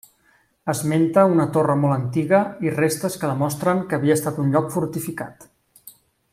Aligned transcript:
Esmenta 0.71 1.25
una 1.33 1.45
torre 1.57 1.75
molt 1.81 1.97
antiga 1.97 2.39
i 2.69 2.73
restes 2.79 3.19
que 3.25 3.31
demostren 3.35 3.85
que 3.91 3.99
havia 4.01 4.19
estat 4.21 4.43
un 4.47 4.53
lloc 4.57 4.75
fortificat. 4.79 5.51